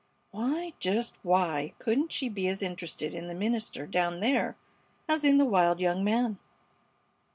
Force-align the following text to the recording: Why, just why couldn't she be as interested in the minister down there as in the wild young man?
Why, 0.31 0.73
just 0.79 1.15
why 1.21 1.75
couldn't 1.77 2.11
she 2.11 2.27
be 2.27 2.47
as 2.47 2.63
interested 2.63 3.13
in 3.13 3.27
the 3.27 3.35
minister 3.35 3.85
down 3.85 4.19
there 4.19 4.57
as 5.07 5.23
in 5.23 5.37
the 5.37 5.45
wild 5.45 5.79
young 5.79 6.03
man? 6.03 6.39